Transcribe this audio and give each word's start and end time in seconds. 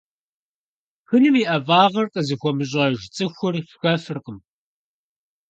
Шхыным 1.01 1.35
и 1.41 1.43
ӀэфӀагъыр 1.49 2.07
къызыхуэмыщӀэж 2.13 2.97
цӀыхур 3.15 3.55
шхэфыркъым. 3.69 4.37